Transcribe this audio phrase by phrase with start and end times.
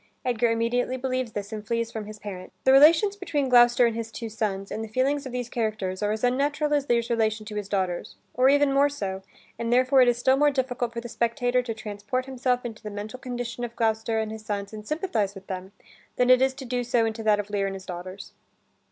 [0.25, 2.51] Edgar immediately believes this and flees from his parent.
[2.63, 6.11] The relations between Gloucester and his two sons, and the feelings of these characters are
[6.11, 9.21] as unnatural as Lear's relation to his daughters, or even more so,
[9.59, 12.89] and therefore it is still more difficult for the spectator to transport himself into the
[12.89, 15.71] mental condition of Gloucester and his sons and sympathize with them,
[16.15, 18.33] than it is to do so into that of Lear and his daughters.